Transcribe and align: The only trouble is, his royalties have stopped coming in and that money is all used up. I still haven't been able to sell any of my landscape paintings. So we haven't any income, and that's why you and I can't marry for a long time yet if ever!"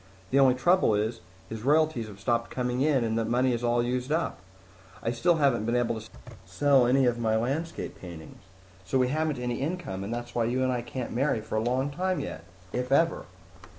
The 0.31 0.39
only 0.39 0.55
trouble 0.55 0.95
is, 0.95 1.21
his 1.47 1.61
royalties 1.61 2.07
have 2.07 2.19
stopped 2.19 2.49
coming 2.49 2.81
in 2.81 3.03
and 3.03 3.15
that 3.19 3.29
money 3.29 3.53
is 3.53 3.63
all 3.63 3.83
used 3.83 4.11
up. 4.11 4.39
I 5.03 5.11
still 5.11 5.35
haven't 5.35 5.65
been 5.65 5.75
able 5.75 6.01
to 6.01 6.09
sell 6.43 6.87
any 6.87 7.05
of 7.05 7.19
my 7.19 7.35
landscape 7.35 7.99
paintings. 7.99 8.41
So 8.83 8.97
we 8.97 9.09
haven't 9.09 9.37
any 9.37 9.61
income, 9.61 10.03
and 10.03 10.11
that's 10.11 10.33
why 10.33 10.45
you 10.45 10.63
and 10.63 10.71
I 10.71 10.81
can't 10.81 11.13
marry 11.13 11.39
for 11.39 11.53
a 11.53 11.61
long 11.61 11.91
time 11.91 12.19
yet 12.19 12.43
if 12.73 12.91
ever!" 12.91 13.25